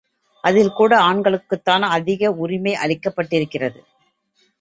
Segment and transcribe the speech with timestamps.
[0.43, 3.79] அதில் கூட ஆண்களுக்குத்தான் அதிக உரிமை அளிக்கப்பட்டிருக்கிறது.